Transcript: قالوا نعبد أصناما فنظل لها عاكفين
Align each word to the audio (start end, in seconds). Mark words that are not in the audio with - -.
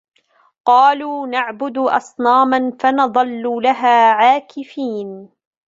قالوا 0.65 1.27
نعبد 1.27 1.77
أصناما 1.77 2.71
فنظل 2.81 3.43
لها 3.61 4.11
عاكفين 4.11 5.29